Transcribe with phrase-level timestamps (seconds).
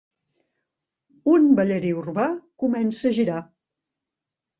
[1.33, 2.25] Un ballarí urbà
[2.63, 3.37] comença a girar.